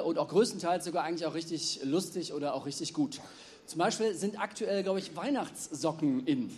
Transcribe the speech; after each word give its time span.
und 0.00 0.18
auch 0.18 0.28
größtenteils 0.28 0.84
sogar 0.84 1.04
eigentlich 1.04 1.26
auch 1.26 1.34
richtig 1.34 1.80
lustig 1.84 2.32
oder 2.32 2.54
auch 2.54 2.66
richtig 2.66 2.94
gut. 2.94 3.20
Zum 3.66 3.78
Beispiel 3.78 4.14
sind 4.14 4.40
aktuell, 4.40 4.82
glaube 4.82 4.98
ich, 4.98 5.16
Weihnachtssocken 5.16 6.26
in 6.26 6.56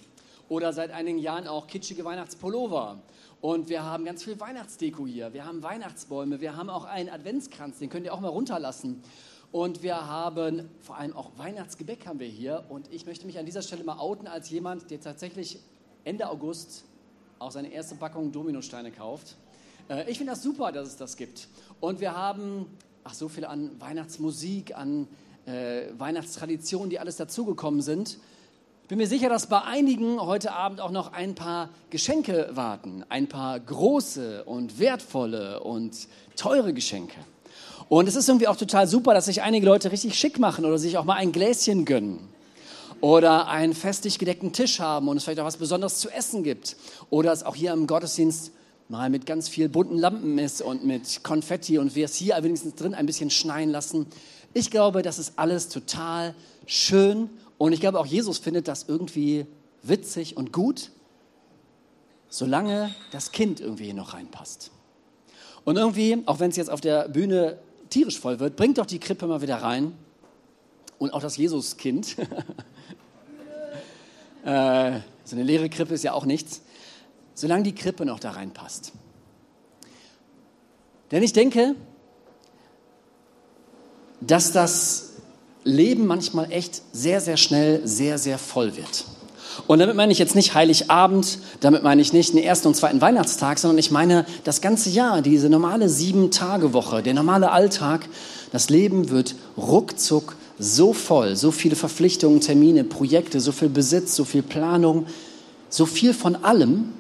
oder 0.49 0.73
seit 0.73 0.91
einigen 0.91 1.19
Jahren 1.19 1.47
auch 1.47 1.67
kitschige 1.67 2.05
Weihnachtspullover. 2.05 2.99
Und 3.41 3.69
wir 3.69 3.85
haben 3.85 4.05
ganz 4.05 4.25
viel 4.25 4.39
Weihnachtsdeko 4.41 5.07
hier. 5.07 5.33
Wir 5.33 5.45
haben 5.47 5.63
Weihnachtsbäume. 5.63 6.41
Wir 6.41 6.57
haben 6.57 6.71
auch 6.71 6.85
einen 6.85 7.09
Adventskranz, 7.09 7.79
den 7.79 7.89
könnt 7.89 8.05
ihr 8.05 8.13
auch 8.13 8.21
mal 8.21 8.29
runterlassen. 8.29 9.03
Und 9.53 9.83
wir 9.83 10.07
haben 10.07 10.69
vor 10.81 10.97
allem 10.97 11.15
auch 11.15 11.31
Weihnachtsgebäck 11.37 12.07
haben 12.07 12.19
wir 12.19 12.27
hier. 12.27 12.65
Und 12.69 12.93
ich 12.93 13.07
möchte 13.07 13.27
mich 13.27 13.39
an 13.39 13.47
dieser 13.47 13.63
Stelle 13.63 13.85
mal 13.85 13.99
outen 13.99 14.27
als 14.27 14.51
jemand, 14.51 14.91
der 14.91 15.01
tatsächlich 15.01 15.61
Ende 16.05 16.29
August 16.29 16.85
auch 17.39 17.51
seine 17.51 17.73
erste 17.73 17.95
Packung 17.95 18.33
Dominosteine 18.33 18.91
kauft. 18.91 19.37
Äh, 19.89 20.11
ich 20.11 20.19
finde 20.19 20.33
das 20.33 20.43
super, 20.43 20.73
dass 20.73 20.89
es 20.89 20.97
das 20.97 21.17
gibt. 21.17 21.49
Und 21.81 22.01
wir 22.01 22.17
haben 22.17 22.67
ach, 23.09 23.15
so 23.15 23.29
viel 23.29 23.47
an 23.47 23.71
Weihnachtsmusik, 23.79 24.77
an 24.77 25.09
äh, 25.47 25.85
Weihnachtstraditionen, 25.97 26.91
die 26.91 26.99
alles 26.99 27.17
dazugekommen 27.17 27.81
sind. 27.81 28.19
Ich 28.83 28.89
bin 28.89 28.99
mir 28.99 29.07
sicher, 29.07 29.31
dass 29.31 29.47
bei 29.47 29.63
einigen 29.63 30.21
heute 30.21 30.53
Abend 30.53 30.83
auch 30.83 30.91
noch 30.91 31.15
ein 31.15 31.35
paar 31.35 31.71
Geschenke 31.89 32.51
warten. 32.53 33.05
Ein 33.09 33.27
paar 33.27 33.59
große 33.61 34.45
und 34.45 34.79
wertvolle 34.79 35.61
und 35.61 35.97
teure 36.37 36.75
Geschenke. 36.75 37.17
Und 37.89 38.09
es 38.09 38.15
ist 38.15 38.29
irgendwie 38.29 38.47
auch 38.49 38.57
total 38.57 38.87
super, 38.87 39.15
dass 39.15 39.25
sich 39.25 39.41
einige 39.41 39.65
Leute 39.65 39.91
richtig 39.91 40.15
schick 40.15 40.39
machen 40.39 40.67
oder 40.67 40.77
sich 40.77 40.99
auch 40.99 41.05
mal 41.05 41.15
ein 41.15 41.33
Gläschen 41.33 41.87
gönnen. 41.87 42.19
Oder 43.01 43.49
einen 43.49 43.73
festlich 43.73 44.19
gedeckten 44.19 44.53
Tisch 44.53 44.81
haben 44.81 45.09
und 45.09 45.17
es 45.17 45.25
vielleicht 45.25 45.41
auch 45.41 45.47
was 45.47 45.57
Besonderes 45.57 45.99
zu 45.99 46.11
essen 46.11 46.43
gibt. 46.43 46.77
Oder 47.09 47.33
es 47.33 47.43
auch 47.43 47.55
hier 47.55 47.73
im 47.73 47.87
Gottesdienst 47.87 48.51
mal 48.89 49.11
mit 49.11 49.27
ganz 49.27 49.49
viel 49.49 49.69
bunten 49.69 49.99
Lampen 49.99 50.39
ist 50.39 50.63
und 50.63 50.85
mit 50.85 51.23
Konfetti 51.23 51.79
und 51.79 51.95
wir 51.95 52.07
es 52.07 52.15
hier 52.15 52.37
wenigstens 52.43 52.75
drin 52.75 52.95
ein 52.95 53.07
bisschen 53.07 53.31
schneien 53.31 53.71
lassen. 53.71 54.07
Ich 54.55 54.71
glaube, 54.71 55.03
das 55.03 55.19
ist 55.19 55.35
alles 55.37 55.69
total 55.69 56.35
schön 56.67 57.29
und 57.59 57.73
ich 57.73 57.81
glaube 57.81 58.01
auch 58.01 58.07
Jesus 58.07 58.39
findet 58.39 58.67
das 58.67 58.87
irgendwie 58.89 59.47
witzig 59.83 60.37
und 60.37 60.53
gut, 60.53 60.91
solange 62.31 62.95
das 63.11 63.33
Kind 63.33 63.61
irgendwie 63.61 63.93
noch 63.93 64.15
reinpasst. 64.15 64.71
Und 65.65 65.77
irgendwie, 65.77 66.23
auch 66.25 66.41
wenn 66.41 66.51
es 66.51 66.57
jetzt 66.57 66.71
auf 66.71 66.81
der 66.81 67.09
Bühne 67.09 67.59
tierisch 67.91 68.19
voll 68.19 68.41
wird, 68.41 68.57
bringt 68.57 68.79
doch 68.79 68.87
die 68.87 68.99
Krippe 68.99 69.27
mal 69.27 69.43
wieder 69.43 69.57
rein 69.57 69.93
und 70.99 71.13
auch 71.13 71.21
das 71.21 71.37
Jesuskind. 71.37 72.17
äh, 74.45 75.01
so 75.25 75.37
eine 75.37 75.43
leere 75.43 75.69
Krippe 75.69 75.93
ist 75.93 76.05
ja 76.05 76.15
auch 76.15 76.25
nichts 76.25 76.63
solange 77.39 77.63
die 77.63 77.75
Krippe 77.75 78.05
noch 78.05 78.19
da 78.19 78.33
reinpasst. 78.33 78.93
Denn 81.13 81.23
ich 81.23 81.33
denke, 81.33 81.77
dass 84.21 84.53
das 84.53 85.13
Leben 85.63 86.07
manchmal 86.07 86.51
echt 86.51 86.83
sehr, 86.93 87.21
sehr 87.21 87.37
schnell 87.37 87.87
sehr, 87.87 88.19
sehr 88.19 88.39
voll 88.39 88.77
wird. 88.77 89.05
Und 89.69 89.79
damit 89.79 89.95
meine 89.97 90.13
ich 90.13 90.19
jetzt 90.19 90.35
nicht 90.35 90.55
Heiligabend, 90.55 91.39
damit 91.61 91.83
meine 91.83 92.03
ich 92.03 92.13
nicht 92.13 92.33
den 92.33 92.43
ersten 92.43 92.69
und 92.69 92.75
zweiten 92.75 93.01
Weihnachtstag, 93.01 93.59
sondern 93.59 93.79
ich 93.79 93.91
meine 93.91 94.27
das 94.45 94.61
ganze 94.61 94.91
Jahr, 94.91 95.23
diese 95.23 95.49
normale 95.49 95.89
Sieben-Tage-Woche, 95.89 97.03
der 97.03 97.15
normale 97.15 97.51
Alltag. 97.51 98.09
Das 98.51 98.69
Leben 98.69 99.11
wird 99.11 99.37
ruckzuck 99.57 100.37
so 100.59 100.93
voll, 100.93 101.37
so 101.37 101.53
viele 101.53 101.77
Verpflichtungen, 101.77 102.41
Termine, 102.41 102.83
Projekte, 102.83 103.41
so 103.41 103.53
viel 103.53 103.69
Besitz, 103.69 104.17
so 104.17 104.25
viel 104.25 104.43
Planung, 104.43 105.07
so 105.69 105.87
viel 105.87 106.15
von 106.15 106.37
allem, 106.37 106.93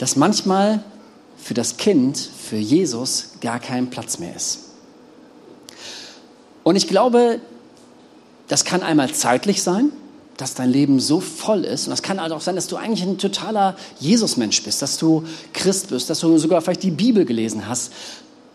dass 0.00 0.16
manchmal 0.16 0.82
für 1.36 1.52
das 1.52 1.76
Kind, 1.76 2.16
für 2.16 2.56
Jesus, 2.56 3.32
gar 3.42 3.60
kein 3.60 3.90
Platz 3.90 4.18
mehr 4.18 4.34
ist. 4.34 4.60
Und 6.62 6.76
ich 6.76 6.88
glaube, 6.88 7.38
das 8.48 8.64
kann 8.64 8.82
einmal 8.82 9.12
zeitlich 9.12 9.62
sein, 9.62 9.92
dass 10.38 10.54
dein 10.54 10.70
Leben 10.70 11.00
so 11.00 11.20
voll 11.20 11.66
ist. 11.66 11.86
Und 11.86 11.90
das 11.90 12.00
kann 12.00 12.18
halt 12.18 12.32
auch 12.32 12.40
sein, 12.40 12.56
dass 12.56 12.66
du 12.66 12.76
eigentlich 12.76 13.06
ein 13.06 13.18
totaler 13.18 13.76
Jesus-Mensch 13.98 14.62
bist, 14.62 14.80
dass 14.80 14.96
du 14.96 15.22
Christ 15.52 15.90
bist, 15.90 16.08
dass 16.08 16.20
du 16.20 16.38
sogar 16.38 16.62
vielleicht 16.62 16.82
die 16.82 16.90
Bibel 16.90 17.26
gelesen 17.26 17.68
hast 17.68 17.92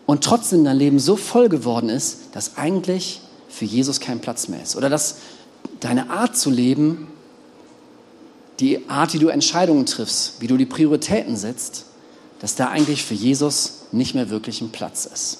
und 0.04 0.24
trotzdem 0.24 0.64
dein 0.64 0.76
Leben 0.76 0.98
so 0.98 1.14
voll 1.14 1.48
geworden 1.48 1.90
ist, 1.90 2.18
dass 2.32 2.56
eigentlich 2.56 3.20
für 3.48 3.66
Jesus 3.66 4.00
kein 4.00 4.18
Platz 4.18 4.48
mehr 4.48 4.64
ist. 4.64 4.74
Oder 4.74 4.90
dass 4.90 5.18
deine 5.78 6.10
Art 6.10 6.36
zu 6.36 6.50
leben 6.50 7.06
die 8.60 8.88
Art, 8.88 9.12
wie 9.14 9.18
du 9.18 9.28
Entscheidungen 9.28 9.86
triffst, 9.86 10.40
wie 10.40 10.46
du 10.46 10.56
die 10.56 10.66
Prioritäten 10.66 11.36
setzt, 11.36 11.84
dass 12.40 12.54
da 12.54 12.68
eigentlich 12.68 13.04
für 13.04 13.14
Jesus 13.14 13.82
nicht 13.92 14.14
mehr 14.14 14.30
wirklich 14.30 14.60
ein 14.60 14.70
Platz 14.70 15.06
ist. 15.06 15.38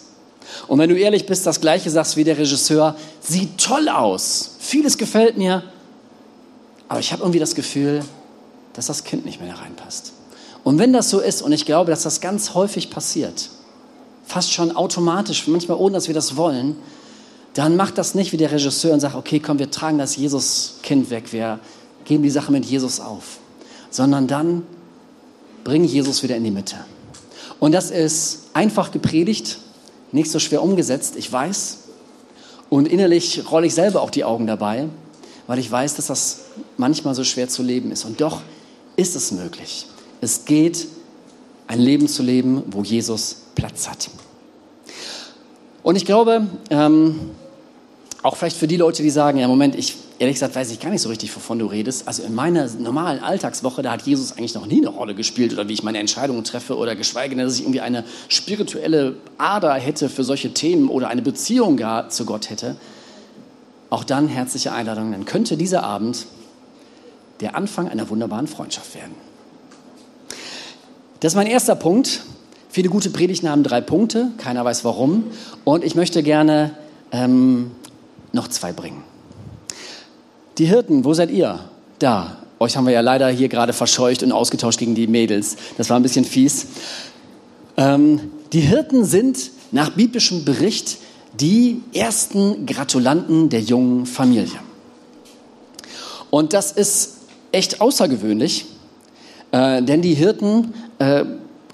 Und 0.69 0.79
wenn 0.79 0.91
du 0.91 0.97
ehrlich 0.97 1.27
bist, 1.27 1.47
das 1.47 1.61
gleiche 1.61 1.91
sagst 1.91 2.17
wie 2.17 2.25
der 2.25 2.39
Regisseur, 2.39 2.97
sieht 3.21 3.59
toll 3.59 3.89
aus, 3.89 4.57
vieles 4.59 4.97
gefällt 4.97 5.37
mir, 5.37 5.63
aber 6.89 7.01
ich 7.01 7.13
habe 7.13 7.23
irgendwie 7.23 7.41
das 7.41 7.55
Gefühl, 7.55 8.03
dass 8.75 8.87
das 8.87 9.05
Kind 9.05 9.25
nicht 9.25 9.41
mehr 9.41 9.53
da 9.53 9.61
reinpasst. 9.61 10.13
Und 10.63 10.79
wenn 10.79 10.93
das 10.93 11.11
so 11.11 11.21
ist, 11.21 11.43
und 11.43 11.53
ich 11.53 11.65
glaube, 11.65 11.91
dass 11.91 12.03
das 12.03 12.21
ganz 12.21 12.55
häufig 12.55 12.91
passiert, 12.91 13.51
fast 14.25 14.53
schon 14.53 14.75
automatisch, 14.75 15.47
manchmal 15.47 15.79
ohne 15.79 15.95
dass 15.95 16.09
wir 16.09 16.15
das 16.15 16.37
wollen, 16.37 16.77
dann 17.55 17.77
macht 17.77 17.97
das 17.99 18.15
nicht 18.15 18.33
wie 18.33 18.37
der 18.37 18.53
Regisseur 18.53 18.93
und 18.93 19.01
sagt, 19.01 19.15
okay, 19.15 19.41
komm, 19.41 19.59
wir 19.59 19.71
tragen 19.71 19.99
das 19.99 20.17
Jesus-Kind 20.17 21.11
weg, 21.11 21.33
wir 21.33 21.59
geben 22.07 22.23
die 22.23 22.31
Sache 22.31 22.51
mit 22.51 22.65
Jesus 22.65 23.01
auf, 23.01 23.39
sondern 23.91 24.27
dann 24.27 24.63
bringen 25.65 25.85
Jesus 25.85 26.23
wieder 26.23 26.37
in 26.37 26.45
die 26.45 26.51
Mitte. 26.51 26.77
Und 27.61 27.73
das 27.73 27.91
ist 27.91 28.51
einfach 28.55 28.91
gepredigt, 28.91 29.59
nicht 30.13 30.31
so 30.31 30.39
schwer 30.39 30.63
umgesetzt, 30.63 31.17
ich 31.17 31.31
weiß. 31.31 31.79
Und 32.71 32.89
innerlich 32.89 33.51
rolle 33.51 33.67
ich 33.67 33.75
selber 33.75 34.01
auch 34.03 34.11
die 34.11 34.25
Augen 34.25 34.47
dabei, 34.47 34.89
weil 35.47 35.59
ich 35.59 35.71
weiß, 35.71 35.95
dass 35.95 36.07
das 36.07 36.41
manchmal 36.77 37.15
so 37.15 37.25
schwer 37.25 37.49
zu 37.49 37.63
leben 37.63 37.91
ist. 37.93 38.05
Und 38.05 38.21
doch 38.21 38.43
ist 38.97 39.15
es 39.17 39.33
möglich. 39.33 39.87
Es 40.21 40.45
geht, 40.45 40.89
ein 41.67 41.81
Leben 41.81 42.09
zu 42.09 42.23
leben, 42.23 42.63
wo 42.71 42.83
Jesus 42.83 43.43
Platz 43.55 43.89
hat. 43.89 44.09
Und 45.83 45.97
ich 45.97 46.05
glaube, 46.05 46.47
ähm, 46.71 47.31
auch 48.23 48.37
vielleicht 48.37 48.57
für 48.57 48.67
die 48.67 48.77
Leute, 48.77 49.03
die 49.03 49.11
sagen, 49.11 49.39
ja, 49.39 49.47
Moment, 49.49 49.77
ich 49.77 49.97
ehrlich 50.19 50.37
gesagt 50.37 50.55
weiß 50.55 50.71
ich 50.71 50.81
gar 50.81 50.91
nicht 50.91 51.03
so 51.03 51.09
richtig, 51.09 51.35
wovon 51.35 51.59
du 51.59 51.67
redest. 51.67 52.09
Also 52.09 52.23
in 52.23 52.35
meiner 52.35 52.69
normalen 52.79 53.23
Alltagswoche, 53.23 53.83
da 53.83 53.93
hat 53.93 54.03
Jesus 54.03 54.33
eigentlich 54.33 54.55
noch 54.55 54.67
nie 54.67 54.79
eine 54.79 54.89
Rolle 54.89 55.15
gespielt 55.15 55.53
oder 55.53 55.69
wie 55.69 55.73
ich 55.73 55.83
meine 55.83 55.99
Entscheidungen 55.99 56.45
treffe 56.45 56.77
oder 56.77 56.97
geschweige 56.97 57.35
denn, 57.35 57.45
dass 57.45 57.55
ich 57.55 57.63
irgendwie 57.63 57.81
eine 57.81 58.05
spirituelle 58.29 59.17
Ader 59.39 59.75
hätte 59.75 60.09
für 60.09 60.25
solche 60.25 60.55
Themen 60.55 60.89
oder 60.89 61.09
eine 61.09 61.23
Beziehung 61.23 61.77
gar 61.77 62.09
zu 62.09 62.25
Gott 62.25 62.51
hätte. 62.51 62.77
Auch 63.91 64.05
dann 64.05 64.29
herzliche 64.29 64.73
Einladung. 64.73 65.13
Dann 65.13 65.25
könnte 65.25 65.57
dieser 65.57 65.83
Abend 65.83 66.27
der 67.41 67.55
Anfang 67.55 67.89
einer 67.89 68.09
wunderbaren 68.09 68.47
Freundschaft 68.47 68.95
werden. 68.95 69.15
Das 71.21 71.33
ist 71.33 71.37
mein 71.37 71.47
erster 71.47 71.77
Punkt. 71.77 72.23
Viele 72.69 72.89
gute 72.89 73.11
Predigten 73.11 73.49
haben 73.49 73.63
drei 73.63 73.81
Punkte. 73.81 74.31
Keiner 74.39 74.65
weiß 74.65 74.85
warum. 74.85 75.25
Und 75.65 75.85
ich 75.85 75.95
möchte 75.95 76.23
gerne 76.23 76.73
ähm, 77.13 77.71
noch 78.33 78.49
zwei 78.49 78.73
bringen. 78.73 79.03
Die 80.59 80.67
Hirten, 80.67 81.05
wo 81.05 81.13
seid 81.13 81.31
ihr? 81.31 81.61
Da. 81.99 82.39
Euch 82.59 82.77
haben 82.77 82.87
wir 82.87 82.93
ja 82.95 83.03
leider 83.03 83.29
hier 83.29 83.49
gerade 83.49 83.75
verscheucht 83.75 84.23
und 84.23 84.33
ausgetauscht 84.33 84.79
gegen 84.79 84.95
die 84.95 85.07
Mädels. 85.07 85.57
Das 85.77 85.91
war 85.91 85.99
ein 85.99 86.03
bisschen 86.03 86.25
fies. 86.25 86.67
Ähm, 87.77 88.31
die 88.55 88.61
Hirten 88.61 89.05
sind 89.05 89.51
nach 89.73 89.91
biblischem 89.91 90.47
Bericht 90.47 90.97
die 91.39 91.83
ersten 91.93 92.65
Gratulanten 92.65 93.51
der 93.51 93.61
jungen 93.61 94.07
Familie. 94.07 94.59
Und 96.31 96.55
das 96.55 96.73
ist 96.73 97.19
echt 97.53 97.83
außergewöhnlich, 97.83 98.65
äh, 99.53 99.83
denn 99.83 100.01
die 100.01 100.15
Hirten 100.15 100.73
äh, 100.99 101.25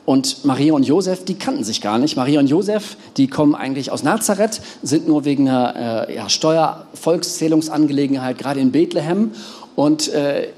und 0.04 0.44
Maria 0.44 0.74
und 0.74 0.82
Josef, 0.82 1.24
die 1.24 1.34
kannten 1.34 1.62
sich 1.62 1.80
gar 1.80 1.96
nicht. 1.98 2.16
Maria 2.16 2.40
und 2.40 2.48
Josef, 2.48 2.96
die 3.16 3.28
kommen 3.28 3.54
eigentlich 3.54 3.92
aus 3.92 4.02
Nazareth, 4.02 4.60
sind 4.82 5.06
nur 5.06 5.24
wegen 5.24 5.48
einer 5.48 6.08
äh, 6.08 6.16
ja, 6.16 6.28
Steuervolkszählungsangelegenheit 6.28 8.36
gerade 8.36 8.58
in 8.58 8.72
Bethlehem. 8.72 9.30
Und 9.76 10.08
äh, 10.08 10.48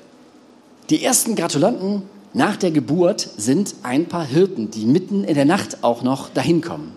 die 0.89 1.05
ersten 1.05 1.37
Gratulanten 1.37 2.05
nach 2.33 2.57
der 2.57 2.71
Geburt 2.71 3.21
sind 3.21 3.75
ein 3.83 4.07
paar 4.07 4.25
Hirten, 4.25 4.71
die 4.71 4.87
mitten 4.87 5.25
in 5.25 5.35
der 5.35 5.45
Nacht 5.45 5.85
auch 5.85 6.03
noch 6.03 6.31
dahin 6.31 6.63
kommen. 6.63 6.93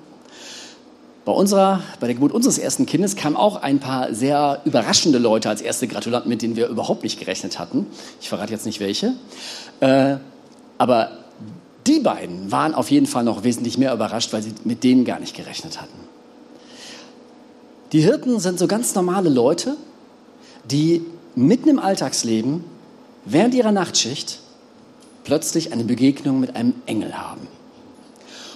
Bei, 1.25 1.33
unserer, 1.33 1.81
bei 1.99 2.07
der 2.07 2.15
Geburt 2.15 2.31
unseres 2.31 2.57
ersten 2.57 2.85
Kindes 2.85 3.17
kamen 3.17 3.35
auch 3.35 3.61
ein 3.61 3.79
paar 3.79 4.13
sehr 4.13 4.61
überraschende 4.63 5.17
Leute 5.17 5.49
als 5.49 5.61
erste 5.61 5.89
Gratulanten, 5.89 6.29
mit 6.29 6.41
denen 6.41 6.55
wir 6.55 6.69
überhaupt 6.69 7.03
nicht 7.03 7.19
gerechnet 7.19 7.59
hatten. 7.59 7.87
Ich 8.21 8.29
verrate 8.29 8.53
jetzt 8.53 8.65
nicht 8.65 8.79
welche. 8.79 9.11
Äh, 9.81 10.15
aber 10.77 11.26
die 11.87 11.99
beiden 11.99 12.51
waren 12.51 12.73
auf 12.73 12.91
jeden 12.91 13.05
Fall 13.05 13.23
noch 13.23 13.43
wesentlich 13.43 13.77
mehr 13.77 13.93
überrascht, 13.93 14.33
weil 14.33 14.43
sie 14.43 14.53
mit 14.63 14.83
denen 14.83 15.05
gar 15.05 15.19
nicht 15.19 15.35
gerechnet 15.35 15.81
hatten. 15.81 15.97
Die 17.93 18.01
Hirten 18.01 18.39
sind 18.39 18.59
so 18.59 18.67
ganz 18.67 18.93
normale 18.95 19.29
Leute, 19.29 19.77
die 20.69 21.05
mitten 21.35 21.69
im 21.69 21.79
Alltagsleben 21.79 22.63
während 23.25 23.53
ihrer 23.53 23.71
Nachtschicht 23.71 24.39
plötzlich 25.23 25.71
eine 25.71 25.83
Begegnung 25.83 26.39
mit 26.39 26.55
einem 26.55 26.73
Engel 26.85 27.17
haben. 27.17 27.47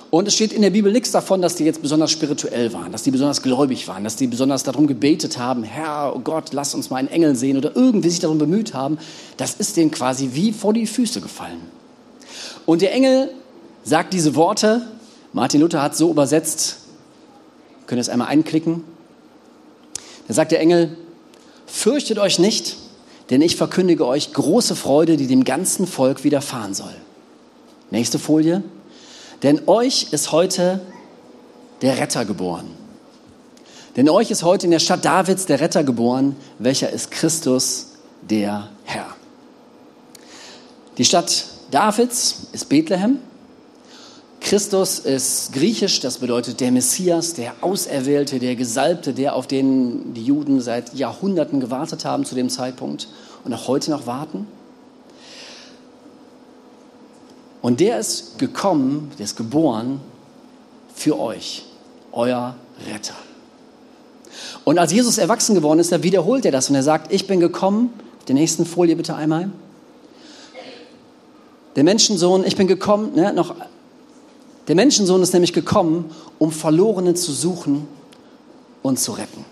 Und 0.10 0.28
es 0.28 0.36
steht 0.36 0.52
in 0.52 0.62
der 0.62 0.72
Bibel 0.72 0.92
nichts 0.92 1.12
davon, 1.12 1.42
dass 1.42 1.56
die 1.56 1.64
jetzt 1.64 1.82
besonders 1.82 2.12
spirituell 2.12 2.74
waren, 2.74 2.92
dass 2.92 3.04
die 3.04 3.12
besonders 3.12 3.42
gläubig 3.42 3.88
waren, 3.88 4.04
dass 4.04 4.18
die 4.18 4.28
besonders 4.28 4.64
darum 4.64 4.86
gebetet 4.86 5.38
haben, 5.38 5.64
Herr, 5.64 6.14
oh 6.14 6.20
Gott, 6.20 6.52
lass 6.52 6.76
uns 6.76 6.90
mal 6.90 6.98
einen 6.98 7.08
Engel 7.08 7.36
sehen 7.38 7.56
oder 7.56 7.74
irgendwie 7.78 8.10
sich 8.10 8.20
darum 8.20 8.38
bemüht 8.38 8.74
haben. 8.74 8.98
Das 9.38 9.54
ist 9.54 9.78
denen 9.78 9.90
quasi 9.90 10.32
wie 10.34 10.52
vor 10.52 10.74
die 10.74 10.86
Füße 10.86 11.22
gefallen. 11.22 11.62
Und 12.72 12.82
der 12.82 12.94
Engel 12.94 13.30
sagt 13.84 14.14
diese 14.14 14.34
Worte, 14.34 14.88
Martin 15.34 15.60
Luther 15.60 15.82
hat 15.82 15.98
so 15.98 16.10
übersetzt, 16.10 16.78
könnt 17.86 18.00
ihr 18.00 18.02
es 18.02 18.08
einmal 18.08 18.30
einklicken. 18.30 18.86
Da 20.30 20.34
sagt 20.34 20.54
der 20.54 20.62
Engel, 20.62 20.96
fürchtet 21.66 22.18
euch 22.18 22.40
nicht, 22.40 22.78
denn 23.30 23.42
ich 23.42 23.58
verkündige 23.58 24.08
euch 24.08 24.32
große 24.32 24.78
Freude, 24.78 25.18
die 25.18 25.28
dem 25.28 25.44
ganzen 25.44 25.86
Volk 25.86 26.24
widerfahren 26.24 26.74
soll. 26.74 26.96
Nächste 27.90 28.20
Folie. 28.20 28.64
Denn 29.44 29.68
euch 29.68 30.14
ist 30.14 30.32
heute 30.32 30.80
der 31.82 31.98
Retter 31.98 32.24
geboren. 32.24 32.68
Denn 33.98 34.08
euch 34.08 34.32
ist 34.32 34.44
heute 34.44 34.68
in 34.68 34.72
der 34.72 34.80
Stadt 34.80 35.04
Davids 35.04 35.46
der 35.46 35.60
Retter 35.60 35.84
geboren, 35.84 36.38
welcher 36.58 36.90
ist 36.90 37.12
Christus, 37.12 37.88
der 38.22 38.70
Herr. 38.86 39.08
Die 40.98 41.04
Stadt 41.04 41.52
Davids 41.72 42.48
ist 42.52 42.68
Bethlehem. 42.68 43.20
Christus 44.42 45.00
ist 45.00 45.54
griechisch, 45.54 46.00
das 46.02 46.18
bedeutet 46.18 46.60
der 46.60 46.72
Messias, 46.72 47.34
der 47.36 47.54
Auserwählte, 47.62 48.40
der 48.40 48.56
Gesalbte, 48.56 49.14
der 49.14 49.36
auf 49.36 49.48
den 49.48 50.14
die 50.14 50.26
Juden 50.26 50.60
seit 50.60 50.94
Jahrhunderten 50.96 51.60
gewartet 51.60 52.06
haben 52.06 52.26
zu 52.26 52.36
dem 52.36 52.50
Zeitpunkt 52.50 53.08
und 53.46 53.54
auch 53.54 53.68
heute 53.68 53.92
noch 53.92 54.08
warten. 54.08 54.48
Und 57.62 57.80
der 57.80 58.00
ist 58.00 58.40
gekommen, 58.40 59.12
der 59.18 59.26
ist 59.26 59.38
geboren 59.38 60.02
für 60.96 61.20
euch, 61.20 61.64
euer 62.12 62.56
Retter. 62.92 63.16
Und 64.64 64.80
als 64.80 64.92
Jesus 64.92 65.20
erwachsen 65.20 65.56
geworden 65.56 65.80
ist, 65.80 65.92
da 65.92 66.04
wiederholt 66.04 66.46
er 66.46 66.52
das 66.52 66.70
und 66.70 66.76
er 66.76 66.84
sagt, 66.84 67.14
ich 67.14 67.28
bin 67.28 67.40
gekommen, 67.40 67.94
der 68.28 68.36
nächsten 68.36 68.66
Folie 68.66 68.96
bitte 68.96 69.16
einmal. 69.16 69.52
Der 71.76 71.84
Menschensohn, 71.84 72.44
ich 72.46 72.56
bin 72.56 72.68
gekommen, 72.68 73.16
ne, 73.16 73.34
noch, 73.34 73.56
der 74.68 74.76
Menschensohn 74.76 75.22
ist 75.22 75.34
nämlich 75.34 75.54
gekommen, 75.54 76.12
um 76.38 76.52
Verlorene 76.52 77.14
zu 77.14 77.32
suchen 77.32 77.88
und 78.82 79.00
zu 79.00 79.14
retten. 79.14 79.46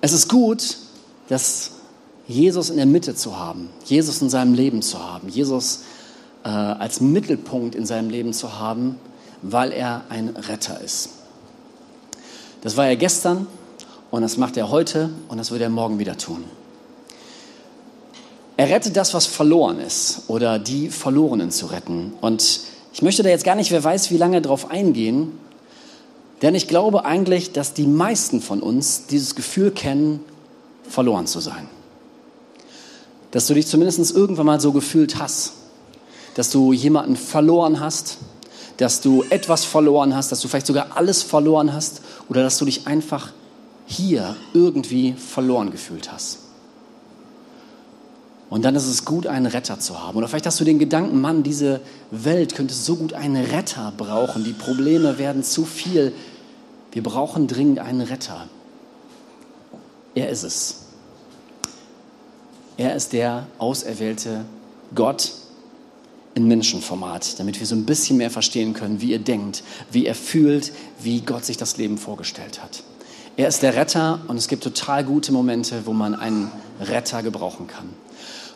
Es 0.00 0.12
ist 0.12 0.28
gut, 0.28 0.76
dass 1.28 1.72
Jesus 2.26 2.70
in 2.70 2.76
der 2.76 2.86
Mitte 2.86 3.14
zu 3.14 3.38
haben, 3.38 3.68
Jesus 3.84 4.22
in 4.22 4.30
seinem 4.30 4.54
Leben 4.54 4.82
zu 4.82 4.98
haben, 4.98 5.28
Jesus 5.28 5.80
äh, 6.44 6.48
als 6.48 7.00
Mittelpunkt 7.00 7.74
in 7.74 7.86
seinem 7.86 8.10
Leben 8.10 8.32
zu 8.32 8.58
haben, 8.58 8.96
weil 9.42 9.72
er 9.72 10.02
ein 10.08 10.28
Retter 10.28 10.80
ist. 10.80 11.10
Das 12.62 12.76
war 12.76 12.86
er 12.86 12.96
gestern 12.96 13.46
und 14.10 14.22
das 14.22 14.36
macht 14.36 14.56
er 14.56 14.70
heute 14.70 15.10
und 15.28 15.38
das 15.38 15.50
wird 15.50 15.62
er 15.62 15.68
morgen 15.68 15.98
wieder 15.98 16.16
tun. 16.16 16.44
Er 18.58 18.68
rettet 18.68 18.96
das, 18.96 19.14
was 19.14 19.24
verloren 19.24 19.80
ist 19.80 20.24
oder 20.28 20.58
die 20.58 20.90
Verlorenen 20.90 21.50
zu 21.50 21.66
retten. 21.66 22.12
Und 22.20 22.60
ich 22.92 23.00
möchte 23.00 23.22
da 23.22 23.30
jetzt 23.30 23.44
gar 23.44 23.54
nicht, 23.54 23.70
wer 23.70 23.82
weiß, 23.82 24.10
wie 24.10 24.18
lange 24.18 24.42
drauf 24.42 24.70
eingehen, 24.70 25.32
denn 26.42 26.54
ich 26.54 26.68
glaube 26.68 27.06
eigentlich, 27.06 27.52
dass 27.52 27.72
die 27.72 27.86
meisten 27.86 28.42
von 28.42 28.60
uns 28.60 29.06
dieses 29.06 29.34
Gefühl 29.34 29.70
kennen, 29.70 30.20
verloren 30.86 31.26
zu 31.26 31.40
sein 31.40 31.66
dass 33.30 33.46
du 33.46 33.54
dich 33.54 33.66
zumindest 33.66 34.14
irgendwann 34.14 34.46
mal 34.46 34.60
so 34.60 34.72
gefühlt 34.72 35.18
hast, 35.18 35.52
dass 36.34 36.50
du 36.50 36.72
jemanden 36.72 37.16
verloren 37.16 37.80
hast, 37.80 38.18
dass 38.76 39.00
du 39.00 39.24
etwas 39.28 39.64
verloren 39.64 40.14
hast, 40.14 40.30
dass 40.32 40.40
du 40.40 40.48
vielleicht 40.48 40.66
sogar 40.66 40.96
alles 40.96 41.22
verloren 41.22 41.72
hast 41.72 42.00
oder 42.28 42.42
dass 42.42 42.58
du 42.58 42.64
dich 42.64 42.86
einfach 42.86 43.32
hier 43.86 44.36
irgendwie 44.54 45.14
verloren 45.14 45.70
gefühlt 45.70 46.12
hast. 46.12 46.38
Und 48.50 48.64
dann 48.64 48.74
ist 48.74 48.86
es 48.86 49.04
gut, 49.04 49.26
einen 49.26 49.46
Retter 49.46 49.78
zu 49.78 50.02
haben. 50.02 50.16
Oder 50.16 50.26
vielleicht 50.28 50.46
hast 50.46 50.58
du 50.58 50.64
den 50.64 50.78
Gedanken, 50.78 51.20
Mann, 51.20 51.42
diese 51.42 51.80
Welt 52.10 52.54
könnte 52.54 52.72
so 52.72 52.96
gut 52.96 53.12
einen 53.12 53.44
Retter 53.44 53.92
brauchen. 53.96 54.44
Die 54.44 54.52
Probleme 54.52 55.18
werden 55.18 55.42
zu 55.42 55.64
viel. 55.64 56.12
Wir 56.92 57.02
brauchen 57.02 57.46
dringend 57.46 57.78
einen 57.78 58.00
Retter. 58.00 58.48
Er 60.14 60.30
ist 60.30 60.44
es. 60.44 60.76
Er 62.78 62.94
ist 62.94 63.12
der 63.12 63.46
auserwählte 63.58 64.44
Gott 64.94 65.32
in 66.34 66.46
Menschenformat, 66.46 67.38
damit 67.38 67.58
wir 67.58 67.66
so 67.66 67.74
ein 67.74 67.84
bisschen 67.84 68.16
mehr 68.16 68.30
verstehen 68.30 68.72
können, 68.72 69.00
wie 69.00 69.12
er 69.12 69.18
denkt, 69.18 69.64
wie 69.90 70.06
er 70.06 70.14
fühlt, 70.14 70.72
wie 71.00 71.20
Gott 71.20 71.44
sich 71.44 71.56
das 71.56 71.76
Leben 71.76 71.98
vorgestellt 71.98 72.62
hat. 72.62 72.82
Er 73.36 73.48
ist 73.48 73.62
der 73.62 73.74
Retter 73.74 74.20
und 74.28 74.36
es 74.36 74.48
gibt 74.48 74.62
total 74.62 75.04
gute 75.04 75.32
Momente, 75.32 75.82
wo 75.84 75.92
man 75.92 76.14
einen 76.14 76.50
Retter 76.80 77.22
gebrauchen 77.22 77.66
kann. 77.66 77.88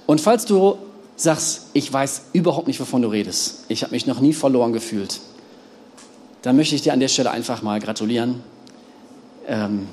Und 0.07 0.21
falls 0.21 0.45
du 0.45 0.77
sagst, 1.17 1.67
ich 1.73 1.93
weiß 1.93 2.23
überhaupt 2.33 2.67
nicht, 2.67 2.81
wovon 2.81 3.03
du 3.03 3.09
redest, 3.09 3.65
ich 3.69 3.83
habe 3.83 3.93
mich 3.93 4.07
noch 4.07 4.21
nie 4.21 4.33
verloren 4.33 4.73
gefühlt, 4.73 5.21
dann 6.43 6.57
möchte 6.57 6.75
ich 6.75 6.83
dir 6.83 6.93
an 6.93 7.01
der 7.01 7.09
Stelle 7.09 7.31
einfach 7.31 7.63
mal 7.63 7.79
gratulieren. 7.81 8.43
Ähm, 9.47 9.87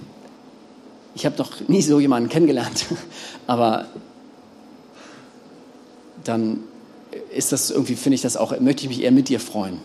ich 1.16 1.26
habe 1.26 1.38
noch 1.38 1.68
nie 1.68 1.82
so 1.82 2.00
jemanden 2.00 2.30
kennengelernt, 2.30 2.86
aber 3.48 3.86
dann 6.24 6.62
ist 7.34 7.52
das 7.52 7.72
irgendwie, 7.72 7.96
finde 7.96 8.16
ich 8.16 8.22
das 8.22 8.38
auch, 8.38 8.60
möchte 8.60 8.84
ich 8.84 8.90
mich 8.90 9.04
eher 9.04 9.12
mit 9.12 9.30
dir 9.30 9.40
freuen. 9.40 9.80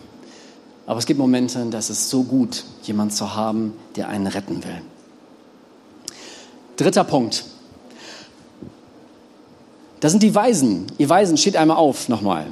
Aber 0.86 0.98
es 0.98 1.06
gibt 1.06 1.18
Momente, 1.18 1.66
da 1.70 1.78
ist 1.78 1.90
es 1.90 2.10
so 2.10 2.24
gut, 2.24 2.64
jemanden 2.82 3.14
zu 3.14 3.34
haben, 3.34 3.72
der 3.96 4.08
einen 4.08 4.26
retten 4.26 4.62
will. 4.64 4.82
Dritter 6.76 7.04
Punkt. 7.04 7.44
Das 10.04 10.12
sind 10.12 10.22
die 10.22 10.34
Weisen. 10.34 10.84
Ihr 10.98 11.08
Weisen, 11.08 11.38
steht 11.38 11.56
einmal 11.56 11.78
auf 11.78 12.10
nochmal. 12.10 12.44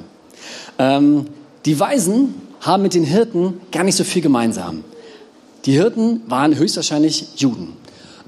Ähm, 0.79 1.27
die 1.65 1.79
Weisen 1.79 2.33
haben 2.61 2.81
mit 2.81 2.95
den 2.95 3.03
Hirten 3.03 3.61
gar 3.71 3.83
nicht 3.83 3.95
so 3.95 4.03
viel 4.03 4.23
gemeinsam. 4.23 4.83
Die 5.65 5.73
Hirten 5.73 6.23
waren 6.25 6.57
höchstwahrscheinlich 6.57 7.27
Juden. 7.35 7.73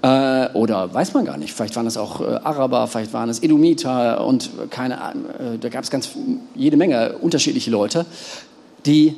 Äh, 0.04 0.50
oder 0.54 0.94
weiß 0.94 1.16
man 1.16 1.26
gar 1.26 1.38
nicht, 1.38 1.56
vielleicht 1.56 1.76
waren 1.76 1.88
es 1.88 1.98
auch 1.98 2.22
äh, 2.22 2.36
Araber, 2.36 2.86
vielleicht 2.86 3.14
waren 3.14 3.30
es 3.30 3.42
Edomiter 3.42 4.24
und 4.24 4.52
keine 4.70 5.02
Ahnung, 5.02 5.26
äh, 5.26 5.58
da 5.60 5.70
gab 5.70 5.84
es 5.84 5.90
ganz 5.90 6.12
jede 6.54 6.78
Menge 6.78 7.16
unterschiedliche 7.20 7.72
Leute. 7.72 8.06
Die 8.86 9.16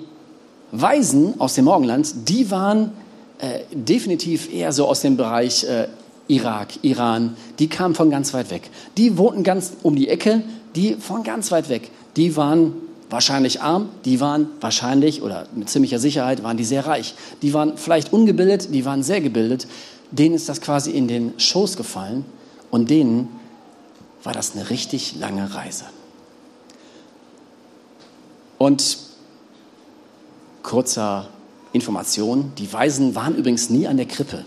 Weisen 0.72 1.34
aus 1.38 1.56
dem 1.56 1.66
Morgenland, 1.66 2.30
die 2.30 2.50
waren 2.50 2.94
äh, 3.40 3.60
definitiv 3.74 4.54
eher 4.54 4.72
so 4.72 4.88
aus 4.88 5.02
dem 5.02 5.18
Bereich 5.18 5.66
äh, 5.66 5.90
Irak, 6.28 6.70
Iran, 6.82 7.36
die 7.60 7.68
kamen 7.68 7.96
von 7.96 8.10
ganz 8.10 8.34
weit 8.34 8.52
weg. 8.52 8.70
Die 8.98 9.18
wohnten 9.18 9.44
ganz 9.44 9.74
um 9.84 9.96
die 9.96 10.10
Ecke, 10.10 10.44
die 10.76 10.96
von 10.96 11.24
ganz 11.24 11.52
weit 11.52 11.70
weg. 11.70 11.90
Die 12.16 12.36
waren 12.36 12.74
wahrscheinlich 13.10 13.62
arm, 13.62 13.90
die 14.04 14.20
waren 14.20 14.50
wahrscheinlich 14.60 15.22
oder 15.22 15.48
mit 15.56 15.70
ziemlicher 15.70 16.00
Sicherheit 16.00 16.44
waren 16.44 16.58
die 16.58 16.66
sehr 16.66 16.86
reich. 16.86 17.16
Die 17.42 17.54
waren 17.54 17.78
vielleicht 17.78 18.12
ungebildet, 18.12 18.74
die 18.74 18.84
waren 18.84 19.04
sehr 19.04 19.22
gebildet 19.22 19.68
denen 20.12 20.36
ist 20.36 20.50
das 20.50 20.62
quasi 20.62 20.92
in 20.92 21.08
den 21.08 21.40
Schoß 21.40 21.78
gefallen 21.78 22.26
und 22.72 22.90
denen 22.90 23.28
war 24.24 24.34
das 24.34 24.54
eine 24.56 24.70
richtig 24.70 25.16
lange 25.16 25.54
Reise. 25.54 25.86
Und 28.58 28.98
kurzer 30.64 31.30
Information, 31.74 32.52
die 32.58 32.72
Weisen 32.72 33.16
waren 33.16 33.36
übrigens 33.36 33.70
nie 33.70 33.88
an 33.88 33.98
der 33.98 34.08
Krippe 34.08 34.44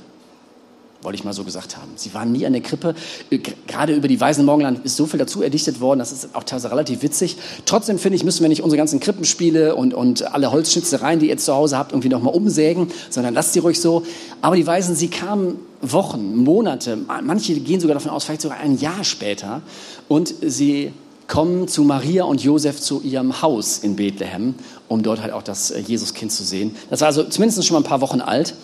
wollte 1.03 1.17
ich 1.17 1.25
mal 1.25 1.33
so 1.33 1.45
gesagt 1.45 1.77
haben. 1.77 1.93
Sie 1.97 2.13
waren 2.15 2.31
nie 2.33 2.45
an 2.47 2.53
der 2.53 2.63
Krippe. 2.63 2.95
Äh, 3.31 3.39
gerade 3.67 3.95
über 3.95 4.09
die 4.09 4.21
Weisen 4.21 4.45
Morgenland 4.45 4.85
ist 4.85 4.97
so 4.97 5.07
viel 5.07 5.19
dazu 5.19 5.43
erdichtet 5.43 5.81
worden, 5.81 5.99
das 5.99 6.13
ist 6.13 6.35
auch 6.35 6.45
teilweise 6.45 6.71
relativ 6.71 7.03
witzig. 7.03 7.37
Trotzdem 7.65 7.99
finde 7.99 8.17
ich, 8.17 8.25
müssen 8.25 8.43
wir 8.43 8.49
nicht 8.49 8.63
unsere 8.63 8.79
ganzen 8.79 9.01
Krippenspiele 9.01 9.75
und, 9.75 9.95
und 9.95 10.33
alle 10.35 10.53
Holzschnitzereien, 10.53 11.21
die 11.21 11.29
ihr 11.29 11.39
zu 11.39 11.55
Hause 11.55 11.79
habt, 11.79 11.93
irgendwie 11.93 12.09
nochmal 12.09 12.35
umsägen, 12.35 12.89
sondern 13.09 13.35
lasst 13.35 13.55
sie 13.55 13.61
ruhig 13.61 13.81
so. 13.81 14.03
Aber 14.43 14.57
die 14.57 14.67
Weisen, 14.67 14.95
sie 14.95 15.09
kamen 15.09 15.59
Wochen, 15.83 16.37
Monate, 16.37 16.99
manche 17.23 17.55
gehen 17.55 17.81
sogar 17.81 17.95
davon 17.95 18.11
aus, 18.11 18.25
vielleicht 18.25 18.43
sogar 18.43 18.59
ein 18.59 18.79
Jahr 18.79 19.03
später 19.03 19.63
und 20.09 20.35
sie 20.43 20.93
kommen 21.31 21.69
zu 21.69 21.85
Maria 21.85 22.25
und 22.25 22.43
Josef 22.43 22.81
zu 22.81 23.01
ihrem 23.03 23.41
Haus 23.41 23.79
in 23.79 23.95
Bethlehem, 23.95 24.57
um 24.89 25.03
dort 25.03 25.23
halt 25.23 25.33
auch 25.33 25.45
das 25.45 25.71
äh, 25.71 25.79
Jesuskind 25.79 26.33
zu 26.33 26.43
sehen. 26.43 26.75
Das 26.91 27.01
war 27.03 27.07
also 27.07 27.23
zumindest 27.23 27.65
schon 27.65 27.75
mal 27.75 27.81
ein 27.81 27.89
paar 27.89 28.01
Wochen 28.01 28.21
alt. 28.21 28.55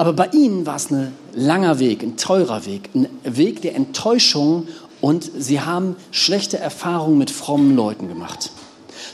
Aber 0.00 0.14
bei 0.14 0.28
ihnen 0.32 0.64
war 0.64 0.76
es 0.76 0.90
ein 0.90 1.12
langer 1.34 1.78
Weg, 1.78 2.02
ein 2.02 2.16
teurer 2.16 2.64
Weg, 2.64 2.88
ein 2.94 3.06
Weg 3.22 3.60
der 3.60 3.74
Enttäuschung 3.74 4.66
und 5.02 5.30
sie 5.38 5.60
haben 5.60 5.94
schlechte 6.10 6.58
Erfahrungen 6.58 7.18
mit 7.18 7.30
frommen 7.30 7.76
Leuten 7.76 8.08
gemacht. 8.08 8.50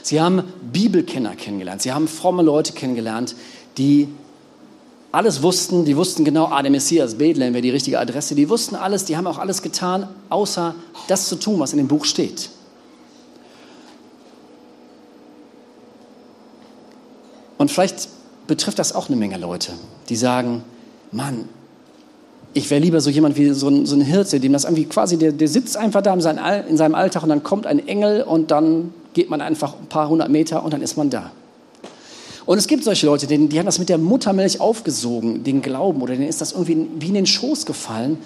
Sie 0.01 0.21
haben 0.21 0.43
Bibelkenner 0.71 1.35
kennengelernt, 1.35 1.81
sie 1.81 1.91
haben 1.91 2.07
fromme 2.07 2.41
Leute 2.41 2.71
kennengelernt, 2.71 3.35
die 3.77 4.07
alles 5.11 5.43
wussten, 5.43 5.83
die 5.83 5.97
wussten 5.97 6.23
genau, 6.23 6.45
ah, 6.45 6.61
der 6.61 6.71
Messias, 6.71 7.15
Bethlehem 7.15 7.53
wäre 7.53 7.61
die 7.61 7.69
richtige 7.69 7.99
Adresse, 7.99 8.33
die 8.33 8.47
wussten 8.47 8.77
alles, 8.77 9.03
die 9.03 9.17
haben 9.17 9.27
auch 9.27 9.39
alles 9.39 9.61
getan, 9.61 10.07
außer 10.29 10.73
das 11.09 11.27
zu 11.27 11.35
tun, 11.35 11.59
was 11.59 11.73
in 11.73 11.79
dem 11.79 11.89
Buch 11.89 12.05
steht. 12.05 12.49
Und 17.57 17.71
vielleicht 17.71 18.07
betrifft 18.47 18.79
das 18.79 18.95
auch 18.95 19.09
eine 19.09 19.17
Menge 19.17 19.37
Leute, 19.37 19.73
die 20.07 20.15
sagen, 20.15 20.63
Mann, 21.11 21.49
ich 22.53 22.69
wäre 22.69 22.81
lieber 22.81 23.01
so 23.01 23.09
jemand 23.09 23.37
wie 23.37 23.49
so 23.51 23.69
ein, 23.69 23.85
so 23.85 23.95
ein 23.95 24.01
Hirte, 24.01 24.39
dem 24.39 24.53
das 24.53 24.63
irgendwie 24.63 24.85
quasi, 24.85 25.17
der, 25.17 25.31
der 25.31 25.47
sitzt 25.47 25.77
einfach 25.77 26.01
da 26.01 26.13
in, 26.13 26.21
sein, 26.21 26.39
in 26.67 26.77
seinem 26.77 26.95
Alltag 26.95 27.23
und 27.23 27.29
dann 27.29 27.43
kommt 27.43 27.67
ein 27.67 27.87
Engel 27.87 28.23
und 28.23 28.51
dann 28.51 28.93
geht 29.13 29.29
man 29.29 29.41
einfach 29.41 29.75
ein 29.79 29.87
paar 29.87 30.09
hundert 30.09 30.29
Meter 30.29 30.63
und 30.63 30.73
dann 30.73 30.81
ist 30.81 30.97
man 30.97 31.09
da. 31.09 31.31
Und 32.47 32.57
es 32.57 32.67
gibt 32.67 32.83
solche 32.83 33.05
Leute, 33.05 33.27
die, 33.27 33.47
die 33.47 33.59
haben 33.59 33.65
das 33.65 33.77
mit 33.77 33.89
der 33.89 33.97
Muttermilch 33.97 34.61
aufgesogen, 34.61 35.43
den 35.43 35.61
Glauben, 35.61 36.01
oder 36.01 36.13
denen 36.13 36.29
ist 36.29 36.39
das 36.39 36.53
irgendwie 36.53 36.87
wie 36.97 37.07
in 37.09 37.13
den 37.13 37.25
Schoß 37.25 37.65
gefallen. 37.65 38.17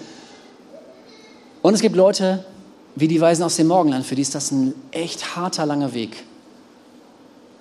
Und 1.60 1.74
es 1.74 1.80
gibt 1.80 1.96
Leute, 1.96 2.44
wie 2.94 3.08
die 3.08 3.20
Weisen 3.20 3.42
aus 3.42 3.56
dem 3.56 3.66
Morgenland, 3.66 4.06
für 4.06 4.14
die 4.14 4.22
ist 4.22 4.34
das 4.34 4.50
ein 4.52 4.74
echt 4.92 5.36
harter, 5.36 5.66
langer 5.66 5.92
Weg. 5.92 6.24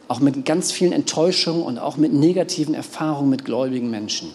Auch 0.07 0.19
mit 0.19 0.45
ganz 0.45 0.71
vielen 0.71 0.91
Enttäuschungen 0.91 1.63
und 1.63 1.79
auch 1.79 1.97
mit 1.97 2.13
negativen 2.13 2.75
Erfahrungen 2.75 3.29
mit 3.29 3.43
gläubigen 3.43 3.89
Menschen. 3.89 4.29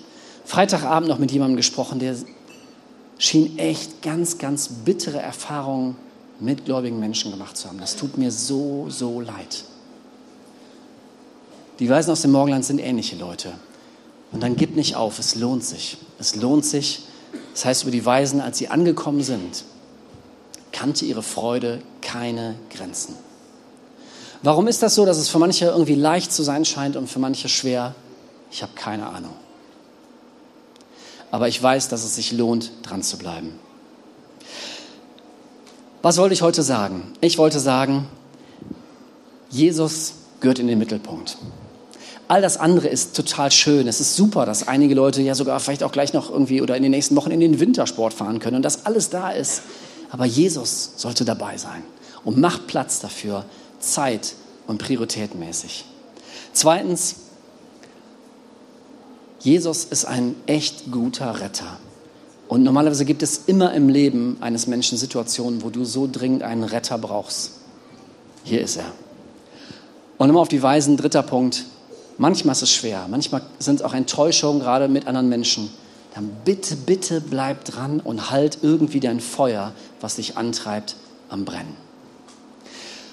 Freitagabend 0.47 1.09
noch 1.09 1.19
mit 1.19 1.33
jemandem 1.33 1.57
gesprochen, 1.57 1.99
der 1.99 2.15
schien 3.19 3.59
echt 3.59 4.01
ganz, 4.01 4.39
ganz 4.39 4.69
bittere 4.69 5.19
Erfahrungen 5.19 5.97
mit 6.39 6.65
gläubigen 6.65 7.01
Menschen 7.01 7.33
gemacht 7.33 7.57
zu 7.57 7.67
haben. 7.69 7.79
Das 7.79 7.97
tut 7.97 8.17
mir 8.17 8.31
so, 8.31 8.87
so 8.89 9.21
leid. 9.21 9.65
Die 11.81 11.91
Weisen 11.91 12.13
aus 12.13 12.23
dem 12.23 12.31
Morgenland 12.31 12.65
sind 12.65 12.79
ähnliche 12.79 13.17
Leute. 13.17 13.53
Und 14.31 14.43
dann 14.43 14.55
gib 14.55 14.77
nicht 14.77 14.95
auf, 14.95 15.19
es 15.19 15.35
lohnt 15.35 15.65
sich. 15.65 15.99
Es 16.21 16.37
lohnt 16.37 16.65
sich. 16.65 17.03
Das 17.53 17.65
heißt 17.65 17.83
über 17.83 17.91
die 17.91 18.07
Weisen, 18.07 18.41
als 18.41 18.59
sie 18.59 18.69
angekommen 18.69 19.23
sind, 19.23 19.65
kannte 20.71 21.07
ihre 21.07 21.25
Freude 21.25 21.83
keine 22.03 22.55
Grenzen. 22.71 23.17
Warum 24.43 24.69
ist 24.69 24.81
das 24.83 24.95
so, 24.95 25.05
dass 25.05 25.19
es 25.19 25.29
für 25.29 25.41
manche 25.41 25.67
irgendwie 25.67 25.97
leicht 25.97 26.33
zu 26.33 26.45
sein 26.45 26.65
scheint 26.65 26.95
und 26.95 27.09
für 27.09 27.19
manche 27.19 27.49
schwer? 27.49 27.97
Ich 28.53 28.63
habe 28.63 28.73
keine 28.77 29.09
Ahnung. 29.09 29.33
Aber 31.31 31.49
ich 31.49 31.63
weiß, 31.63 31.89
dass 31.89 32.05
es 32.05 32.17
sich 32.17 32.33
lohnt, 32.33 32.71
dran 32.83 33.03
zu 33.03 33.19
bleiben. 33.19 33.59
Was 36.03 36.19
wollte 36.19 36.35
ich 36.35 36.43
heute 36.43 36.63
sagen? 36.63 37.13
Ich 37.21 37.37
wollte 37.37 37.59
sagen, 37.59 38.07
Jesus 39.51 40.15
gehört 40.41 40.59
in 40.59 40.67
den 40.67 40.79
Mittelpunkt. 40.79 41.37
All 42.29 42.43
das 42.43 42.57
andere 42.57 42.89
ist 42.89 43.15
total 43.15 43.53
schön. 43.53 43.87
Es 43.87 44.01
ist 44.01 44.17
super, 44.17 44.47
dass 44.47 44.67
einige 44.67 44.95
Leute 44.95 45.23
ja 45.23 45.35
sogar 45.35 45.61
vielleicht 45.61 45.83
auch 45.83 45.93
gleich 45.93 46.13
noch 46.13 46.31
irgendwie 46.31 46.61
oder 46.61 46.77
in 46.77 46.83
den 46.83 46.91
nächsten 46.91 47.15
Wochen 47.17 47.31
in 47.31 47.41
den 47.41 47.61
Wintersport 47.61 48.15
fahren 48.15 48.41
können 48.41 48.57
und 48.57 48.63
dass 48.63 48.85
alles 48.87 49.11
da 49.11 49.31
ist. 49.31 49.63
Aber 50.11 50.25
Jesus 50.25 50.93
sollte 50.97 51.25
dabei 51.25 51.57
sein 51.57 51.83
und 52.25 52.39
macht 52.39 52.67
Platz 52.67 53.01
dafür, 53.01 53.45
Zeit 53.79 54.35
und 54.67 54.79
prioritätenmäßig. 54.79 55.85
Zweitens, 56.53 57.17
Jesus 59.41 59.85
ist 59.85 60.05
ein 60.05 60.35
echt 60.47 60.91
guter 60.91 61.41
Retter. 61.41 61.79
Und 62.49 62.63
normalerweise 62.63 63.05
gibt 63.05 63.23
es 63.23 63.43
immer 63.47 63.75
im 63.75 63.89
Leben 63.89 64.37
eines 64.41 64.67
Menschen 64.67 64.99
Situationen, 64.99 65.63
wo 65.63 65.71
du 65.71 65.85
so 65.85 66.09
dringend 66.11 66.43
einen 66.43 66.65
Retter 66.65 66.99
brauchst. 66.99 67.53
Hier 68.45 68.61
ist 68.61 68.77
er. 68.77 68.93
Und 70.19 70.31
immer 70.31 70.41
auf 70.41 70.49
die 70.49 70.63
Weisen, 70.63 70.97
dritter 70.97 71.23
Punkt, 71.23 71.67
Manchmal 72.19 72.53
ist 72.53 72.63
es 72.63 72.73
schwer, 72.73 73.07
manchmal 73.11 73.43
sind 73.59 73.77
es 73.77 73.83
auch 73.83 73.93
Enttäuschungen, 73.93 74.61
gerade 74.61 74.89
mit 74.89 75.07
anderen 75.07 75.29
Menschen. 75.29 75.71
Dann 76.15 76.31
bitte, 76.47 76.75
bitte 76.77 77.21
bleib 77.21 77.67
dran 77.67 78.01
und 78.01 78.31
halt 78.31 78.59
irgendwie 78.63 79.01
dein 79.01 79.21
Feuer, 79.21 79.73
was 80.01 80.17
dich 80.17 80.39
antreibt, 80.39 80.97
am 81.29 81.45
Brennen. 81.45 81.77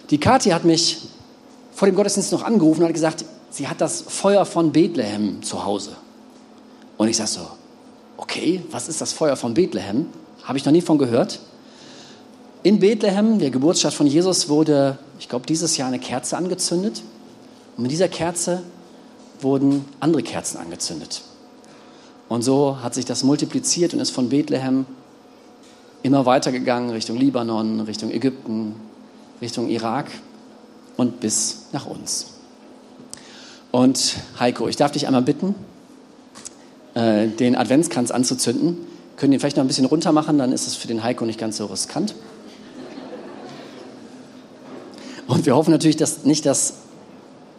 Die 0.10 0.20
Kathi 0.20 0.52
hat 0.52 0.64
mich 0.64 1.00
vor 1.74 1.88
dem 1.88 1.96
Gottesdienst 1.96 2.32
noch 2.32 2.44
angerufen 2.44 2.82
und 2.82 2.88
hat 2.88 2.94
gesagt, 2.94 3.26
sie 3.50 3.68
hat 3.68 3.82
das 3.82 4.04
Feuer 4.08 4.46
von 4.46 4.72
Bethlehem 4.72 5.44
zu 5.44 5.66
Hause. 5.66 5.98
Und 7.04 7.10
ich 7.10 7.18
sage 7.18 7.32
so, 7.32 7.48
okay, 8.16 8.64
was 8.72 8.88
ist 8.88 9.02
das 9.02 9.12
Feuer 9.12 9.36
von 9.36 9.54
Bethlehem? 9.54 10.06
Habe 10.44 10.58
ich 10.58 10.64
noch 10.64 10.72
nie 10.72 10.80
von 10.80 10.98
gehört. 10.98 11.42
In 12.64 12.80
Bethlehem, 12.80 13.40
der 13.40 13.50
Geburtsstadt 13.50 13.94
von 13.94 14.08
Jesus, 14.08 14.48
wurde, 14.48 14.98
ich 15.20 15.28
glaube, 15.28 15.46
dieses 15.46 15.76
Jahr 15.76 15.90
eine 15.90 16.00
Kerze 16.00 16.38
angezündet. 16.38 17.04
Und 17.76 17.82
mit 17.82 17.92
dieser 17.92 18.08
Kerze 18.08 18.64
wurden 19.42 19.84
andere 20.00 20.24
Kerzen 20.24 20.60
angezündet. 20.60 21.24
Und 22.30 22.42
so 22.42 22.78
hat 22.82 22.94
sich 22.94 23.04
das 23.04 23.26
multipliziert 23.26 23.94
und 23.94 24.00
ist 24.00 24.12
von 24.12 24.30
Bethlehem 24.30 24.86
immer 26.04 26.26
weitergegangen 26.26 26.92
Richtung 26.92 27.18
Libanon, 27.18 27.82
Richtung 27.82 28.12
Ägypten, 28.12 28.76
Richtung 29.42 29.68
Irak 29.68 30.10
und 30.96 31.20
bis 31.20 31.66
nach 31.74 31.86
uns. 31.86 32.28
Und 33.72 34.16
Heiko, 34.40 34.70
ich 34.70 34.78
darf 34.78 34.94
dich 34.94 35.06
einmal 35.06 35.24
bitten, 35.24 35.54
äh, 36.96 37.28
den 37.28 37.56
Adventskranz 37.56 38.12
anzuzünden. 38.12 38.78
Können 39.18 39.32
den 39.32 39.40
vielleicht 39.40 39.58
noch 39.58 39.64
ein 39.64 39.68
bisschen 39.68 39.86
runter 39.86 40.12
machen, 40.12 40.38
dann 40.38 40.52
ist 40.52 40.68
es 40.68 40.76
für 40.76 40.88
den 40.88 41.04
Heiko 41.04 41.26
nicht 41.26 41.40
ganz 41.40 41.58
so 41.58 41.66
riskant. 41.66 42.16
Und 45.28 45.46
wir 45.46 45.56
hoffen 45.56 45.72
natürlich, 45.72 45.98
dass 45.98 46.24
nicht 46.26 46.46
das 46.46 46.74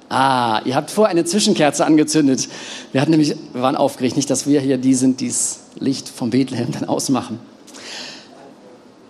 Ah, 0.08 0.60
ihr 0.64 0.76
habt 0.76 0.90
vor 0.90 1.08
eine 1.08 1.24
Zwischenkerze 1.24 1.84
angezündet. 1.84 2.48
Wir, 2.92 3.00
hatten 3.00 3.10
nämlich, 3.10 3.34
wir 3.52 3.62
waren 3.62 3.74
aufgeregt, 3.74 4.16
nicht, 4.16 4.30
dass 4.30 4.46
wir 4.46 4.60
hier 4.60 4.78
die 4.78 4.94
sind, 4.94 5.20
die 5.20 5.28
das 5.28 5.60
Licht 5.76 6.08
vom 6.08 6.30
Bethlehem 6.30 6.70
dann 6.70 6.84
ausmachen. 6.84 7.40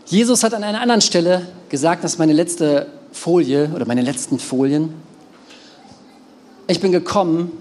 Jesus 0.06 0.44
hat 0.44 0.54
an 0.54 0.64
einer 0.64 0.80
anderen 0.80 1.00
Stelle 1.00 1.46
gesagt, 1.68 2.04
das 2.04 2.12
ist 2.12 2.18
meine 2.18 2.32
letzte 2.32 2.86
Folie 3.12 3.70
oder 3.74 3.86
meine 3.86 4.02
letzten 4.02 4.38
Folien. 4.38 4.94
Ich 6.68 6.80
bin 6.80 6.92
gekommen, 6.92 7.52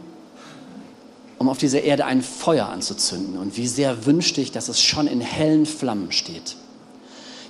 um 1.39 1.49
auf 1.49 1.57
dieser 1.57 1.81
Erde 1.81 2.05
ein 2.05 2.21
Feuer 2.21 2.67
anzuzünden. 2.69 3.37
Und 3.37 3.57
wie 3.57 3.67
sehr 3.67 4.05
wünschte 4.05 4.41
ich, 4.41 4.51
dass 4.51 4.69
es 4.69 4.81
schon 4.81 5.07
in 5.07 5.21
hellen 5.21 5.65
Flammen 5.65 6.11
steht. 6.11 6.55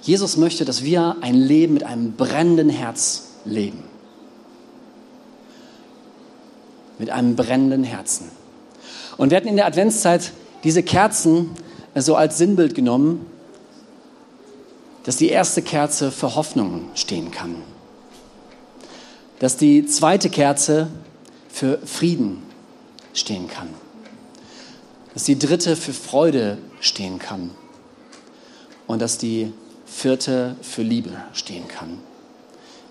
Jesus 0.01 0.37
möchte, 0.37 0.65
dass 0.65 0.83
wir 0.83 1.17
ein 1.21 1.35
Leben 1.35 1.73
mit 1.75 1.83
einem 1.83 2.13
brennenden 2.13 2.69
Herz 2.69 3.29
leben. 3.45 3.83
mit 7.03 7.09
einem 7.09 7.35
brennenden 7.35 7.83
Herzen. 7.83 8.29
Und 9.17 9.29
wir 9.29 9.37
hatten 9.37 9.47
in 9.47 9.55
der 9.55 9.65
Adventszeit 9.65 10.31
diese 10.63 10.83
Kerzen 10.83 11.51
so 11.95 12.15
als 12.15 12.37
Sinnbild 12.37 12.75
genommen, 12.75 13.25
dass 15.03 15.17
die 15.17 15.27
erste 15.27 15.61
Kerze 15.61 16.11
für 16.11 16.35
Hoffnung 16.35 16.89
stehen 16.95 17.31
kann. 17.31 17.55
Dass 19.39 19.57
die 19.57 19.85
zweite 19.85 20.29
Kerze 20.29 20.87
für 21.49 21.79
Frieden 21.85 22.41
stehen 23.13 23.47
kann. 23.47 23.69
Dass 25.13 25.23
die 25.23 25.37
dritte 25.37 25.75
für 25.75 25.93
Freude 25.93 26.57
stehen 26.79 27.19
kann. 27.19 27.51
Und 28.87 29.01
dass 29.01 29.17
die 29.17 29.53
vierte 29.85 30.55
für 30.61 30.81
Liebe 30.81 31.11
stehen 31.33 31.67
kann. 31.67 31.99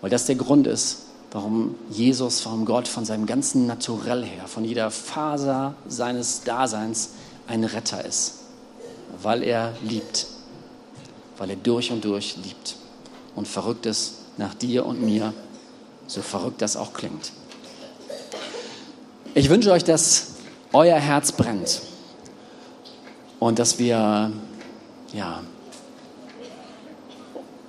Weil 0.01 0.11
das 0.11 0.27
der 0.27 0.37
Grund 0.37 0.67
ist, 0.67 1.03
warum 1.33 1.75
Jesus, 1.91 2.45
warum 2.47 2.65
Gott 2.65 2.89
von 2.89 3.05
seinem 3.05 3.27
ganzen 3.27 3.67
Naturell 3.67 4.25
her, 4.25 4.47
von 4.47 4.65
jeder 4.65 4.91
Faser 4.91 5.75
seines 5.87 6.43
Daseins 6.43 7.11
ein 7.47 7.65
Retter 7.65 8.05
ist. 8.05 8.35
Weil 9.23 9.43
er 9.43 9.75
liebt. 9.83 10.27
Weil 11.39 11.51
er 11.51 11.57
durch 11.57 11.91
und 11.91 12.05
durch 12.05 12.37
liebt. 12.37 12.77
Und 13.35 13.49
verrückt 13.49 13.87
ist 13.87 14.15
nach 14.37 14.55
dir 14.55 14.87
und 14.87 15.03
mir, 15.03 15.33
so 16.07 16.23
verrückt 16.23 16.63
das 16.63 16.77
auch 16.77 16.93
klingt. 16.93 17.33
Ich 19.35 19.49
wünsche 19.49 19.73
euch, 19.73 19.83
dass 19.83 20.33
euer 20.75 20.99
Herz 20.99 21.33
brennt 21.33 21.81
und 23.39 23.59
dass 23.59 23.79
wir, 23.79 24.31
ja, 25.15 25.43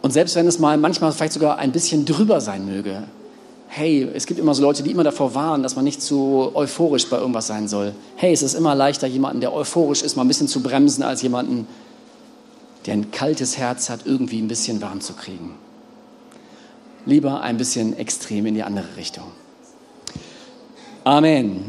und 0.02 0.12
selbst 0.12 0.36
wenn 0.36 0.46
es 0.46 0.60
mal 0.60 0.78
manchmal 0.78 1.14
vielleicht 1.14 1.32
sogar 1.32 1.58
ein 1.60 1.72
bisschen 1.72 2.04
drüber 2.04 2.42
sein 2.42 2.66
möge, 2.66 3.04
hey, 3.70 4.06
es 4.14 4.26
gibt 4.26 4.42
immer 4.42 4.54
so 4.54 4.62
Leute, 4.62 4.84
die 4.84 4.92
immer 4.92 5.06
davor 5.06 5.34
warnen, 5.36 5.64
dass 5.64 5.78
man 5.78 5.86
nicht 5.86 6.02
zu 6.02 6.52
euphorisch 6.54 7.10
bei 7.10 7.18
irgendwas 7.18 7.48
sein 7.48 7.70
soll. 7.70 7.96
Hey, 8.18 8.34
es 8.34 8.44
ist 8.44 8.56
immer 8.56 8.76
leichter, 8.76 9.08
jemanden, 9.08 9.40
der 9.40 9.54
euphorisch 9.54 10.02
ist, 10.02 10.18
mal 10.18 10.26
ein 10.26 10.28
bisschen 10.28 10.50
zu 10.50 10.62
bremsen, 10.62 11.02
als 11.02 11.22
jemanden, 11.22 11.66
der 12.86 12.96
ein 12.96 13.12
kaltes 13.12 13.58
Herz 13.58 13.90
hat, 13.90 14.02
irgendwie 14.04 14.42
ein 14.42 14.50
bisschen 14.50 14.82
warm 14.82 15.00
zu 15.00 15.14
kriegen. 15.14 15.56
Lieber 17.06 17.42
ein 17.42 17.56
bisschen 17.56 17.98
extrem 17.98 18.46
in 18.48 18.56
die 18.56 18.64
andere 18.64 18.98
Richtung. 18.98 19.32
아멘. 21.06 21.64